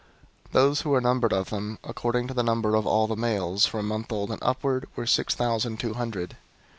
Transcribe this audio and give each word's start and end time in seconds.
003:034 0.47 0.51
Those 0.53 0.81
who 0.81 0.89
were 0.89 0.99
numbered 0.99 1.31
of 1.31 1.51
them, 1.51 1.77
according 1.83 2.27
to 2.27 2.33
the 2.33 2.41
number 2.41 2.73
of 2.73 2.87
all 2.87 3.05
the 3.05 3.15
males, 3.15 3.67
from 3.67 3.81
a 3.81 3.83
month 3.83 4.11
old 4.11 4.31
and 4.31 4.41
upward, 4.41 4.87
were 4.95 5.05
six 5.05 5.35
thousand 5.35 5.79
two 5.79 5.93
hundred. 5.93 6.37